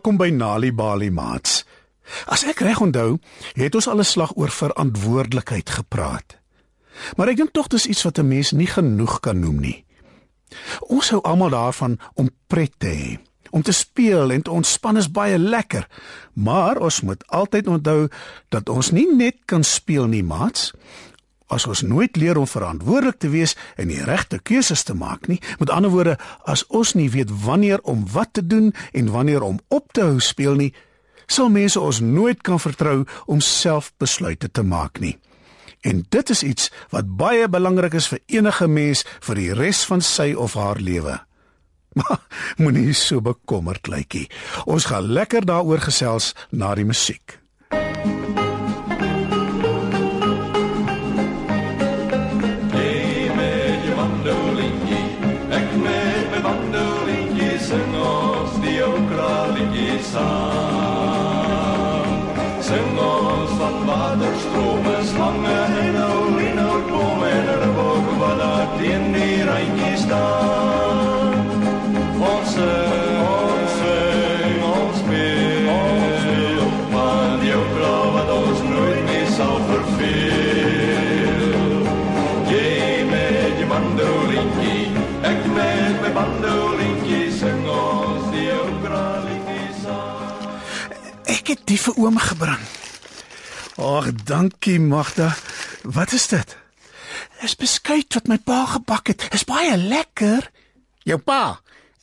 Welkom 0.00 0.16
by 0.16 0.30
Nali 0.32 0.70
Bali 0.72 1.10
Mats. 1.12 1.58
As 2.24 2.40
ek 2.48 2.62
reg 2.64 2.78
onthou, 2.80 3.18
het 3.52 3.74
ons 3.76 3.84
al 3.84 4.00
'n 4.00 4.08
slag 4.08 4.32
oor 4.32 4.48
verantwoordelikheid 4.48 5.68
gepraat. 5.70 6.40
Maar 7.16 7.28
ek 7.28 7.36
dink 7.36 7.52
tog 7.52 7.68
dis 7.68 7.84
iets 7.86 8.02
wat 8.08 8.16
'n 8.18 8.28
mens 8.28 8.52
nie 8.56 8.66
genoeg 8.66 9.20
kan 9.20 9.38
noem 9.40 9.60
nie. 9.60 9.84
Ons 10.88 11.10
hou 11.10 11.20
almal 11.20 11.50
daarvan 11.50 12.00
om 12.14 12.30
pret 12.46 12.72
te 12.78 12.86
hê. 12.86 13.18
Om 13.50 13.62
te 13.62 13.72
speel 13.72 14.30
en 14.30 14.42
te 14.42 14.50
ontspan 14.50 14.96
is 14.96 15.10
baie 15.10 15.38
lekker, 15.38 15.88
maar 16.32 16.80
ons 16.80 17.00
moet 17.00 17.26
altyd 17.26 17.66
onthou 17.66 18.08
dat 18.48 18.68
ons 18.68 18.90
nie 18.90 19.14
net 19.14 19.36
kan 19.44 19.64
speel 19.64 20.06
nie, 20.06 20.24
maats. 20.24 20.72
As 21.50 21.66
ons 21.66 21.82
nooit 21.82 22.16
leer 22.16 22.38
om 22.38 22.46
verantwoordelik 22.46 23.18
te 23.18 23.28
wees 23.32 23.56
en 23.76 23.90
die 23.90 24.02
regte 24.06 24.38
keuses 24.38 24.84
te 24.86 24.94
maak 24.94 25.26
nie, 25.26 25.40
met 25.58 25.70
ander 25.74 25.90
woorde, 25.90 26.14
as 26.46 26.62
ons 26.68 26.94
nie 26.94 27.08
weet 27.10 27.32
wanneer 27.44 27.82
om 27.82 28.04
wat 28.12 28.36
te 28.38 28.44
doen 28.46 28.70
en 28.92 29.10
wanneer 29.10 29.42
om 29.42 29.58
op 29.68 29.90
te 29.92 30.06
hou 30.06 30.20
speel 30.22 30.54
nie, 30.54 30.70
sal 31.26 31.50
mense 31.50 31.80
ons 31.80 32.00
nooit 32.02 32.38
kan 32.46 32.60
vertrou 32.62 33.02
om 33.26 33.42
self 33.42 33.90
besluite 33.98 34.50
te 34.50 34.62
maak 34.62 35.02
nie. 35.02 35.16
En 35.82 36.04
dit 36.08 36.30
is 36.30 36.42
iets 36.44 36.70
wat 36.92 37.10
baie 37.18 37.48
belangrik 37.48 37.96
is 37.98 38.10
vir 38.12 38.20
enige 38.28 38.68
mens 38.68 39.02
vir 39.26 39.40
die 39.40 39.50
res 39.56 39.82
van 39.88 40.04
sy 40.04 40.32
of 40.36 40.54
haar 40.54 40.78
lewe. 40.78 41.18
Maar 41.98 42.20
moenie 42.62 42.94
so 42.94 43.18
bekommerd 43.18 43.90
lykie. 43.90 44.28
Ons 44.70 44.86
gaan 44.92 45.10
lekker 45.10 45.42
daaroor 45.42 45.82
gesels 45.82 46.34
na 46.54 46.70
die 46.78 46.86
musiek. 46.86 47.39
sun. 60.12 60.59
Die 91.70 91.78
vir 91.78 91.98
oom 92.02 92.18
gebring. 92.18 92.62
Ag, 93.80 94.10
dankie 94.26 94.78
Magda. 94.82 95.30
Wat 95.86 96.12
is 96.12 96.26
dit? 96.32 96.56
Dis 97.40 97.56
beskuit 97.56 98.10
wat 98.14 98.28
my 98.28 98.38
pa 98.42 98.64
gebak 98.74 99.12
het. 99.12 99.28
Is 99.34 99.46
baie 99.48 99.76
lekker. 99.78 100.50
Jou 101.06 101.18
pa. 101.22 101.60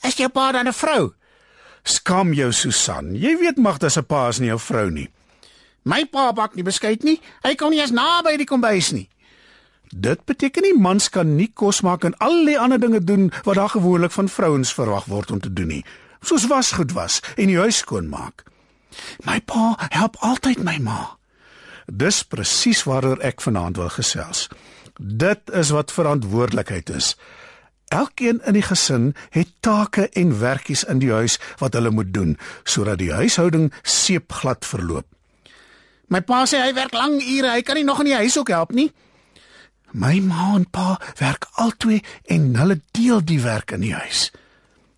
Is 0.08 0.18
jou 0.18 0.30
pa 0.30 0.52
dan 0.52 0.68
'n 0.68 0.74
vrou? 0.74 1.14
Skam 1.84 2.34
jou 2.34 2.52
Susan. 2.52 3.16
Jy 3.16 3.38
weet 3.38 3.58
Magda 3.58 3.90
se 3.90 4.02
pa 4.02 4.28
is 4.28 4.40
nie 4.40 4.48
jou 4.48 4.60
vrou 4.60 4.90
nie. 4.90 5.10
My 5.84 6.06
pa 6.06 6.32
bak 6.34 6.56
nie 6.56 6.64
beskuit 6.64 7.04
nie. 7.04 7.22
Hy 7.44 7.56
kom 7.56 7.70
nie 7.72 7.80
eens 7.80 7.92
naby 7.92 8.38
die 8.38 8.46
kombuis 8.46 8.92
nie. 8.92 9.10
Dit 9.96 10.26
beteken 10.26 10.64
nie 10.64 10.80
mans 10.80 11.10
kan 11.10 11.36
nie 11.36 11.52
kos 11.54 11.82
maak 11.82 12.04
en 12.04 12.18
al 12.18 12.46
die 12.46 12.60
ander 12.60 12.80
dinge 12.80 13.04
doen 13.04 13.32
wat 13.44 13.56
daar 13.56 13.70
gewoonlik 13.70 14.12
van 14.12 14.30
vrouens 14.30 14.74
verwag 14.74 15.06
word 15.06 15.32
om 15.32 15.40
te 15.40 15.54
doen 15.54 15.68
nie. 15.68 15.86
Soos 16.22 16.48
wasgoed 16.48 16.92
was 16.92 17.22
en 17.36 17.48
die 17.48 17.58
huis 17.58 17.78
skoonmaak. 17.78 18.44
My 19.26 19.40
pa 19.40 19.76
help 19.90 20.18
altyd 20.20 20.64
my 20.64 20.78
ma. 20.78 21.18
Dis 21.88 22.24
presies 22.24 22.84
waaroor 22.84 23.22
ek 23.24 23.42
vanaand 23.42 23.78
wil 23.78 23.90
gesels. 23.90 24.48
Dit 24.98 25.52
is 25.54 25.70
wat 25.70 25.94
verantwoordelikheid 25.94 26.90
is. 26.90 27.16
Elkeen 27.88 28.42
in 28.44 28.58
die 28.58 28.66
gesin 28.66 29.14
het 29.32 29.48
take 29.64 30.10
en 30.10 30.40
werkies 30.40 30.84
in 30.84 31.00
die 31.00 31.12
huis 31.12 31.38
wat 31.62 31.78
hulle 31.78 31.92
moet 31.92 32.12
doen 32.14 32.36
sodat 32.64 33.00
die 33.00 33.14
huishouding 33.14 33.72
seepglad 33.84 34.66
verloop. 34.68 35.08
My 36.08 36.20
pa 36.24 36.44
sê 36.48 36.60
hy 36.64 36.74
werk 36.76 36.96
lang 36.96 37.20
ure. 37.20 37.52
Hy 37.52 37.64
kan 37.64 37.76
nie 37.80 37.88
nog 37.88 38.00
in 38.04 38.12
die 38.12 38.20
huis 38.20 38.38
ook 38.40 38.52
help 38.52 38.72
nie. 38.76 38.90
My 39.96 40.20
ma 40.20 40.54
en 40.56 40.68
pa 40.68 40.98
werk 41.20 41.48
albei 41.56 42.02
en 42.28 42.54
hulle 42.60 42.82
deel 42.96 43.24
die 43.24 43.40
werk 43.44 43.72
in 43.76 43.86
die 43.88 43.96
huis. 43.96 44.30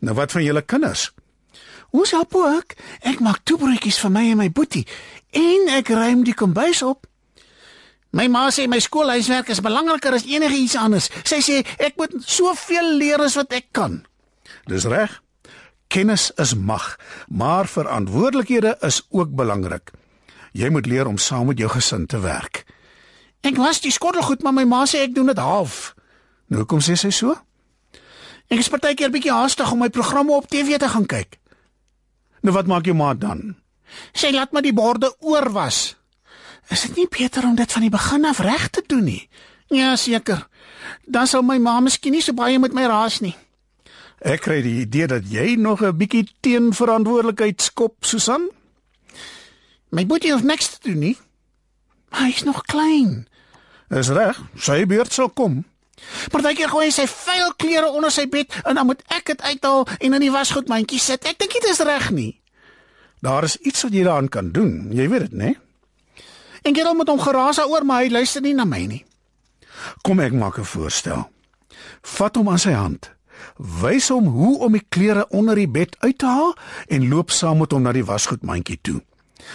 Nou 0.01 0.15
wat 0.17 0.33
van 0.33 0.45
julle 0.45 0.61
kinders? 0.65 1.09
Ons 1.91 2.11
help 2.13 2.35
ook. 2.35 2.75
Ek 3.01 3.21
maak 3.23 3.41
toebroodjies 3.43 3.99
vir 4.03 4.13
my 4.13 4.25
en 4.31 4.41
my 4.43 4.49
boetie 4.51 4.85
en 5.35 5.69
ek 5.77 5.91
ruim 5.93 6.23
die 6.25 6.33
kombuis 6.37 6.81
op. 6.85 7.05
My 8.09 8.25
ma 8.25 8.47
sê 8.49 8.65
my 8.65 8.79
skoolhuiswerk 8.81 9.51
is 9.53 9.61
belangriker 9.61 10.15
as 10.17 10.25
enigiets 10.25 10.77
anders. 10.79 11.11
Sy 11.29 11.41
sê 11.45 11.57
ek 11.77 11.97
moet 12.01 12.15
soveel 12.25 12.95
leer 12.97 13.21
as 13.21 13.37
wat 13.37 13.53
ek 13.53 13.69
kan. 13.77 14.01
Dis 14.69 14.87
reg. 14.89 15.19
Kennis 15.89 16.29
is 16.37 16.53
mag, 16.53 16.97
maar 17.27 17.65
verantwoordelikhede 17.65 18.75
is 18.85 19.01
ook 19.09 19.33
belangrik. 19.33 19.89
Jy 20.53 20.69
moet 20.69 20.85
leer 20.85 21.07
om 21.09 21.17
saam 21.17 21.49
met 21.49 21.57
jou 21.57 21.69
gesin 21.69 22.05
te 22.05 22.19
werk. 22.21 22.63
Ek 23.41 23.57
was 23.57 23.81
die 23.81 23.93
skottelgoed, 23.93 24.43
maar 24.45 24.53
my 24.53 24.65
ma 24.69 24.83
sê 24.89 25.05
ek 25.05 25.15
doen 25.15 25.29
dit 25.31 25.41
half. 25.41 25.95
Nou 26.49 26.65
kom 26.69 26.81
sê 26.81 26.97
sy 26.97 27.09
so? 27.13 27.33
Ek 28.49 28.61
is 28.61 28.69
partykeer 28.69 29.13
bietjie 29.13 29.33
haastig 29.33 29.69
om 29.71 29.81
my 29.81 29.89
programme 29.93 30.33
op 30.33 30.49
TV 30.49 30.77
te 30.81 30.89
gaan 30.89 31.05
kyk. 31.09 31.37
Nou 32.41 32.53
wat 32.55 32.67
maak 32.67 32.85
jou 32.85 32.95
ma 32.95 33.13
dan? 33.13 33.55
Sy 34.13 34.31
laat 34.31 34.53
my 34.53 34.61
die 34.61 34.75
borde 34.75 35.11
oorwas. 35.19 35.95
Is 36.69 36.85
dit 36.87 36.95
nie 36.95 37.07
beter 37.09 37.43
om 37.43 37.55
dit 37.57 37.71
van 37.71 37.81
die 37.81 37.93
begin 37.93 38.25
af 38.25 38.39
reg 38.45 38.69
te 38.69 38.83
doen 38.85 39.03
nie? 39.03 39.29
Ja, 39.73 39.95
seker. 39.95 40.47
Dan 41.05 41.27
sou 41.27 41.41
my 41.45 41.57
ma 41.57 41.79
miskien 41.81 42.13
nie 42.13 42.21
so 42.21 42.33
baie 42.33 42.59
met 42.59 42.73
my 42.73 42.85
raas 42.89 43.19
nie. 43.25 43.35
Ek 44.19 44.43
kry 44.43 44.59
die 44.61 44.81
idee 44.83 45.07
dat 45.07 45.25
jy 45.31 45.55
nog 45.55 45.81
'n 45.81 45.97
bietjie 45.97 46.27
teenverantwoordelikheid 46.41 47.61
skop, 47.61 48.05
Susan. 48.05 48.49
My 49.91 50.05
boetie 50.05 50.31
hoef 50.31 50.43
niks 50.43 50.67
te 50.69 50.89
doen 50.89 50.99
nie. 50.99 51.17
Maar 52.09 52.21
hy's 52.21 52.43
nog 52.43 52.61
klein. 52.61 53.27
Is 53.89 54.09
reg, 54.09 54.41
sy 54.55 54.85
beurt 54.85 55.13
sal 55.13 55.29
kom. 55.29 55.65
Partykeer 56.31 56.69
gooi 56.69 56.85
hy 56.85 56.91
sy 56.91 57.07
vuil 57.07 57.53
klere 57.57 57.89
onder 57.89 58.11
sy 58.11 58.27
bed 58.29 58.53
en 58.63 58.75
dan 58.75 58.85
moet 58.85 59.01
ek 59.07 59.25
dit 59.25 59.41
uithaal 59.41 59.87
en 59.99 60.13
in 60.13 60.21
die 60.21 60.31
wasgoedmandjie 60.31 60.99
sit. 60.99 61.25
Ek 61.25 61.39
dink 61.39 61.53
dit 61.53 61.69
is 61.69 61.79
reg 61.79 62.09
nie. 62.11 62.31
Daar 63.21 63.43
is 63.43 63.57
iets 63.57 63.83
wat 63.83 63.93
jy 63.93 64.03
daaraan 64.03 64.29
kan 64.29 64.51
doen. 64.51 64.87
Jy 64.95 65.09
weet 65.09 65.27
dit, 65.27 65.35
né? 65.35 65.55
En 66.63 66.75
jy 66.75 66.93
moet 66.95 67.07
hom 67.07 67.19
geraas 67.19 67.59
daaroor, 67.59 67.85
maar 67.85 68.03
hy 68.03 68.11
luister 68.11 68.41
nie 68.41 68.53
na 68.53 68.65
my 68.65 68.85
nie. 68.85 69.05
Kom 70.03 70.19
ek 70.19 70.33
maak 70.33 70.59
'n 70.59 70.63
voorstel. 70.63 71.29
Vat 72.01 72.35
hom 72.35 72.49
aan 72.49 72.59
sy 72.59 72.71
hand. 72.71 73.11
Wys 73.57 74.09
hom 74.09 74.27
hoe 74.27 74.59
om 74.59 74.71
die 74.71 74.85
klere 74.89 75.27
onder 75.29 75.55
die 75.55 75.67
bed 75.67 75.95
uit 75.99 76.17
te 76.17 76.25
haal 76.25 76.55
en 76.87 77.07
loop 77.07 77.31
saam 77.31 77.57
met 77.57 77.71
hom 77.71 77.81
na 77.81 77.91
die 77.91 78.05
wasgoedmandjie 78.05 78.79
toe. 78.81 79.01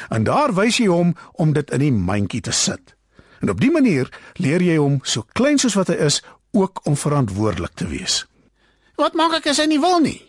En 0.09 0.25
daar 0.25 0.55
wys 0.55 0.77
jy 0.77 0.87
hom 0.87 1.15
om 1.33 1.53
dit 1.53 1.71
in 1.71 1.79
die 1.79 1.93
mandjie 1.93 2.41
te 2.41 2.53
sit. 2.53 2.95
En 3.41 3.51
op 3.51 3.61
dië 3.61 3.71
manier 3.71 4.09
leer 4.35 4.63
jy 4.63 4.77
hom 4.77 5.01
so 5.03 5.25
klein 5.33 5.59
soos 5.59 5.75
wat 5.75 5.89
hy 5.89 5.95
is 5.95 6.23
ook 6.55 6.81
om 6.87 6.97
verantwoordelik 6.97 7.75
te 7.75 7.87
wees. 7.87 8.25
Wat 8.97 9.15
maak 9.19 9.41
ek 9.41 9.51
as 9.51 9.59
hy 9.59 9.67
nie 9.67 9.81
wil 9.83 9.99
nie? 10.01 10.21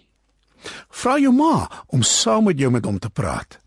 Vra 0.89 1.17
jou 1.21 1.33
ma 1.33 1.69
om 1.93 2.03
saam 2.03 2.49
met 2.49 2.59
jou 2.59 2.71
met 2.73 2.85
hom 2.85 2.97
te 2.99 3.09
praat. 3.09 3.59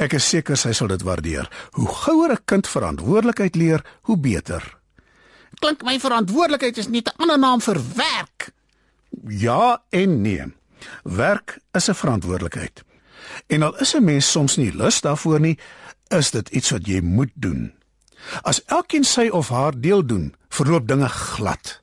Ek 0.00 0.16
is 0.18 0.26
seker 0.28 0.58
sy 0.58 0.72
sal 0.74 0.90
dit 0.90 1.02
waardeer. 1.06 1.48
Hoe 1.78 1.88
gouer 1.88 2.32
'n 2.32 2.44
kind 2.44 2.66
verantwoordelikheid 2.66 3.54
leer, 3.54 3.84
hoe 4.02 4.16
beter. 4.16 4.62
Klink 5.60 5.82
my 5.82 5.98
verantwoordelikheid 6.00 6.78
is 6.78 6.88
net 6.88 7.08
'n 7.08 7.22
ander 7.22 7.38
naam 7.38 7.60
vir 7.60 7.78
werk. 7.94 8.52
Ja 9.28 9.82
en 9.90 10.22
nee. 10.22 10.44
Werk 11.02 11.58
is 11.72 11.88
'n 11.88 11.94
verantwoordelikheid. 11.94 12.82
En 13.46 13.62
al 13.62 13.78
is 13.78 13.94
'n 13.94 14.04
mens 14.04 14.30
soms 14.30 14.56
nie 14.56 14.72
lus 14.72 15.00
daarvoor 15.00 15.40
nie, 15.40 15.58
is 16.08 16.30
dit 16.30 16.48
iets 16.48 16.70
wat 16.70 16.86
jy 16.86 17.00
moet 17.00 17.32
doen. 17.34 17.72
As 18.42 18.64
elkeen 18.64 19.04
sy 19.04 19.28
of 19.28 19.48
haar 19.48 19.80
deel 19.80 20.06
doen, 20.06 20.34
verloop 20.48 20.88
dinge 20.88 21.08
glad. 21.08 21.80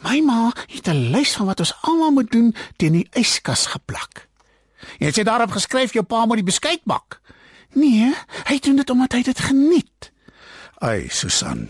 My 0.00 0.20
ma 0.20 0.52
het 0.66 0.88
'n 0.88 1.10
lys 1.10 1.36
van 1.36 1.46
wat 1.46 1.60
ons 1.60 1.74
almal 1.80 2.10
moet 2.10 2.30
doen 2.30 2.54
teen 2.76 2.92
die 2.92 3.08
yskas 3.12 3.66
geplak. 3.66 4.28
Het 4.98 5.14
sy 5.14 5.22
daarop 5.22 5.50
geskryf 5.50 5.92
jou 5.92 6.04
pa 6.04 6.26
moet 6.26 6.40
die 6.40 6.50
beskuit 6.50 6.80
bak. 6.84 7.20
Nee, 7.72 8.14
hy 8.44 8.58
doen 8.58 8.76
dit 8.76 8.90
omdat 8.90 9.12
hy 9.12 9.22
dit 9.22 9.38
geniet. 9.38 10.12
Ai, 10.78 11.08
Susan. 11.08 11.68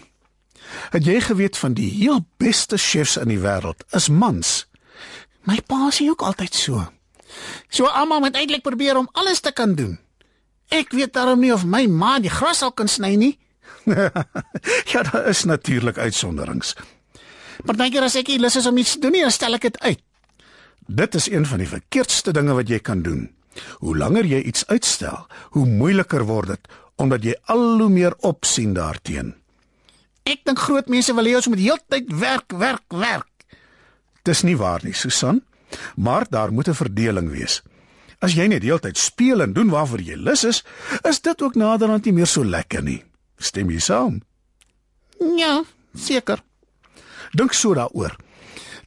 Het 0.90 1.04
jy 1.04 1.20
geweet 1.20 1.56
van 1.58 1.74
die 1.74 1.90
heel 1.90 2.24
beste 2.36 2.78
chefs 2.78 3.16
in 3.16 3.28
die 3.28 3.40
wêreld 3.42 3.84
is 3.90 4.08
mans? 4.08 4.66
My 5.42 5.58
pa 5.66 5.90
sê 5.90 6.06
ook 6.08 6.22
altyd 6.22 6.54
so. 6.54 6.86
So 7.68 7.86
almal 7.86 8.20
moet 8.20 8.36
eintlik 8.36 8.62
probeer 8.62 8.96
om 8.96 9.08
alles 9.12 9.40
te 9.40 9.52
kan 9.52 9.74
doen. 9.74 9.98
Ek 10.70 10.92
weet 10.94 11.12
daarom 11.12 11.40
nie 11.42 11.52
of 11.52 11.64
my 11.66 11.86
ma 11.86 12.18
die 12.22 12.30
gras 12.30 12.62
sal 12.62 12.72
kan 12.72 12.88
sny 12.88 13.14
nie. 13.18 13.34
ja, 14.92 15.02
daar 15.02 15.26
is 15.26 15.44
natuurlik 15.44 15.98
uitsonderings. 15.98 16.76
Maar 17.64 17.76
dink 17.76 17.94
jy 17.94 18.04
as 18.04 18.16
ek 18.16 18.28
nie 18.28 18.38
lus 18.38 18.56
is 18.56 18.66
om 18.66 18.78
iets 18.78 18.94
te 18.94 19.00
doen 19.00 19.12
nie, 19.12 19.22
dan 19.22 19.34
stel 19.34 19.54
ek 19.54 19.68
dit 19.68 19.80
uit. 19.80 20.00
Dit 20.90 21.14
is 21.14 21.28
een 21.30 21.46
van 21.46 21.58
die 21.58 21.68
verkeerdste 21.70 22.32
dinge 22.32 22.54
wat 22.54 22.68
jy 22.68 22.78
kan 22.78 23.02
doen. 23.02 23.28
Hoe 23.82 23.96
langer 23.96 24.26
jy 24.26 24.40
iets 24.42 24.66
uitstel, 24.66 25.26
hoe 25.50 25.66
moeiliker 25.66 26.24
word 26.24 26.56
dit 26.56 26.72
omdat 27.00 27.24
jy 27.24 27.34
al 27.48 27.80
hoe 27.80 27.88
meer 27.88 28.12
opsien 28.28 28.74
daarteenoor. 28.76 29.40
Ek 30.28 30.44
dink 30.44 30.60
groot 30.60 30.90
mense 30.92 31.14
wil 31.16 31.26
hê 31.26 31.32
ons 31.38 31.48
moet 31.48 31.62
heeltyd 31.62 32.10
werk, 32.20 32.52
werk, 32.60 32.84
werk. 32.92 33.46
Dis 34.28 34.44
nie 34.44 34.56
waar 34.60 34.84
nie, 34.84 34.92
Susan, 34.92 35.40
maar 35.96 36.26
daar 36.28 36.52
moet 36.52 36.68
'n 36.68 36.76
verdeling 36.76 37.30
wees. 37.30 37.62
As 38.20 38.34
jy 38.34 38.46
net 38.46 38.62
heeltyd 38.62 38.98
speel 38.98 39.40
en 39.40 39.52
doen 39.52 39.70
waarvoor 39.70 40.00
jy 40.00 40.16
lus 40.16 40.44
is, 40.44 40.62
is 41.08 41.20
dit 41.20 41.42
ook 41.42 41.54
naderhand 41.54 42.04
nie 42.04 42.12
meer 42.12 42.26
so 42.26 42.44
lekker 42.44 42.82
nie. 42.82 43.02
Stem 43.38 43.70
jy 43.70 43.78
saam? 43.78 44.20
Ja, 45.36 45.62
seker. 45.94 46.42
Dink 47.36 47.54
so 47.54 47.74
daaroor. 47.74 48.16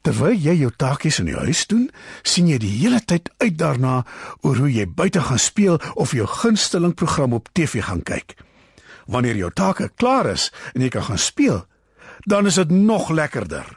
Terwyl 0.04 0.36
jy 0.36 0.58
jou 0.60 0.72
taakies 0.76 1.22
in 1.22 1.30
die 1.32 1.38
huis 1.38 1.64
doen, 1.72 1.86
sien 2.28 2.50
jy 2.52 2.58
die 2.60 2.72
hele 2.82 3.00
tyd 3.08 3.30
uit 3.40 3.56
daarna 3.60 4.02
oor 4.44 4.60
hoe 4.60 4.72
jy 4.72 4.84
buite 4.88 5.22
gaan 5.24 5.40
speel 5.40 5.80
of 5.96 6.12
jou 6.12 6.28
gunsteling 6.28 6.96
program 7.00 7.34
op 7.38 7.48
TV 7.56 7.84
gaan 7.88 8.04
kyk. 8.04 8.36
Wanneer 9.08 9.40
jou 9.40 9.52
take 9.56 9.90
klaar 9.96 10.28
is 10.34 10.50
en 10.74 10.84
jy 10.84 10.92
kan 10.92 11.08
gaan 11.08 11.22
speel, 11.22 11.64
dan 12.28 12.48
is 12.48 12.60
dit 12.60 12.72
nog 12.72 13.10
lekkerder. 13.16 13.68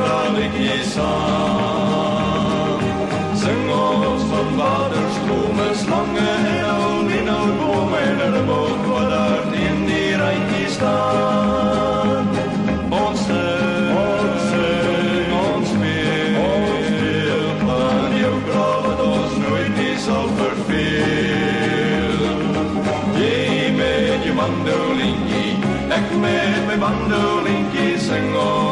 Ook 0.00 0.06
kraliekjes 0.06 0.96
aan. 0.98 2.78
Zing 3.34 3.70
ons 3.70 4.22
van 4.22 4.56
waterstromen, 4.56 5.76
slangen 5.76 6.46
en 6.46 6.64
olinobomen 6.64 8.00
en 8.00 8.20
er 8.20 8.32
de 8.32 8.42
boot 8.46 8.86
wat 8.86 9.10
daar 9.10 9.54
in 9.54 9.86
die 9.86 10.16
rijtje 10.16 10.68
staan. 10.68 12.28
Ons 12.88 13.20
zing, 13.26 13.90
ons 13.96 14.42
zing, 14.50 15.32
ons 15.46 15.68
speel, 15.68 16.34
ons 16.44 16.86
speel, 16.86 17.44
van 17.64 18.16
jou 18.18 18.34
kraal 18.48 18.82
wat 18.82 19.00
ons 19.00 19.36
nooit 19.48 19.76
nie 19.76 19.98
zal 19.98 20.28
verveel. 20.36 22.26
Jy 23.20 23.72
met 23.76 24.24
jou 24.24 24.34
mandolintjie, 24.34 25.54
ek 25.88 26.12
met 26.20 26.66
my 26.66 26.76
mandolintjie 26.88 27.98
sing 27.98 28.34
ons 28.36 28.69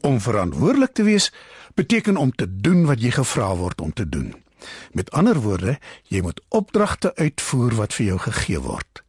Om 0.00 0.20
verantwoordelik 0.20 0.92
te 0.92 1.02
wees 1.02 1.32
beteken 1.74 2.16
om 2.16 2.32
te 2.32 2.46
doen 2.60 2.84
wat 2.86 3.00
jy 3.02 3.10
gevra 3.10 3.54
word 3.56 3.80
om 3.80 3.92
te 3.92 4.08
doen. 4.08 4.34
Met 4.92 5.10
ander 5.10 5.40
woorde, 5.40 5.78
jy 6.08 6.20
moet 6.22 6.40
opdragte 6.48 7.14
uitvoer 7.16 7.74
wat 7.74 7.94
vir 7.94 8.06
jou 8.06 8.18
gegee 8.18 8.60
word. 8.60 9.02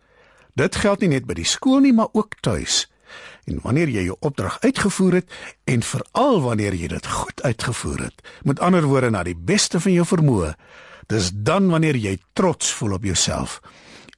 Dit 0.53 0.75
geld 0.75 1.01
nie 1.01 1.13
net 1.15 1.25
by 1.25 1.37
die 1.37 1.49
skool 1.49 1.81
nie, 1.83 1.93
maar 1.93 2.11
ook 2.13 2.37
tuis. 2.41 2.85
En 3.45 3.59
wanneer 3.65 3.89
jy 3.89 4.07
jou 4.07 4.17
opdrag 4.19 4.59
uitgevoer 4.61 5.19
het 5.19 5.33
en 5.69 5.83
veral 5.83 6.41
wanneer 6.41 6.73
jy 6.73 6.87
dit 6.87 7.07
goed 7.07 7.43
uitgevoer 7.43 8.07
het, 8.07 8.21
met 8.43 8.59
ander 8.59 8.85
woorde 8.89 9.09
na 9.09 9.23
die 9.23 9.37
beste 9.37 9.79
van 9.79 9.93
jou 9.93 10.05
vermoë, 10.07 10.53
dis 11.07 11.31
dan 11.33 11.69
wanneer 11.69 11.95
jy 11.95 12.17
trots 12.33 12.71
voel 12.73 12.93
op 12.99 13.03
jouself. 13.03 13.59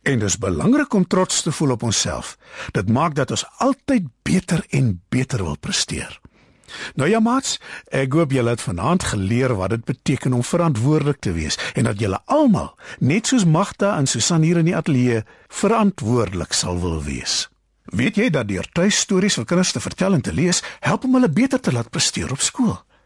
En 0.06 0.20
dis 0.20 0.38
belangrik 0.38 0.94
om 0.94 1.08
trots 1.08 1.42
te 1.42 1.52
voel 1.52 1.72
op 1.72 1.84
onsself. 1.84 2.38
Dit 2.72 2.90
maak 2.90 3.16
dat 3.16 3.32
ons 3.32 3.46
altyd 3.58 4.06
beter 4.22 4.66
en 4.70 5.02
beter 5.10 5.44
wil 5.44 5.58
presteer. 5.58 6.20
Nou 6.94 7.10
ja 7.10 7.20
maats, 7.20 7.58
ek 7.94 8.14
hoop 8.14 8.34
julle 8.36 8.54
het 8.56 8.62
vanaand 8.62 9.04
geleer 9.04 9.56
wat 9.56 9.74
dit 9.76 9.84
beteken 9.86 10.34
om 10.34 10.44
verantwoordelik 10.44 11.20
te 11.20 11.34
wees 11.36 11.58
en 11.74 11.88
dat 11.90 12.00
julle 12.02 12.20
almal, 12.26 12.74
net 13.00 13.28
soos 13.28 13.46
Magda 13.46 13.96
en 13.98 14.08
Susan 14.10 14.46
hier 14.46 14.60
in 14.62 14.70
die 14.70 14.76
ateljee, 14.76 15.24
verantwoordelik 15.48 16.54
sal 16.54 16.80
wil 16.82 17.02
wees. 17.04 17.46
Weet 17.94 18.18
jy 18.18 18.32
dat 18.34 18.50
deur 18.50 18.66
tuistories 18.74 19.38
vir 19.38 19.46
kinders 19.46 19.72
te 19.76 19.82
vertel 19.84 20.18
en 20.18 20.22
te 20.26 20.34
lees, 20.34 20.64
help 20.82 21.06
om 21.06 21.18
hulle 21.20 21.30
beter 21.30 21.62
te 21.62 21.74
laat 21.74 21.92
presteer 21.94 22.32
op 22.34 22.42
skool? 22.42 22.80